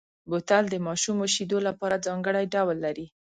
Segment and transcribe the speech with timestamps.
[0.29, 3.05] بوتل د ماشومو شیدو لپاره ځانګړی ډول لري.